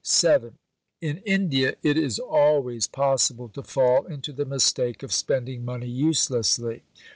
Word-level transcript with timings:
(7) 0.03 0.57
In 0.99 1.17
India 1.27 1.75
it 1.83 1.95
is 1.95 2.17
always 2.17 2.87
possible 2.87 3.49
to 3.49 3.61
fall 3.61 4.07
into 4.07 4.33
the 4.33 4.45
mistake 4.45 5.03
of 5.03 5.13
spending 5.13 5.63
money 5.63 5.85
uselessly. 5.89 6.81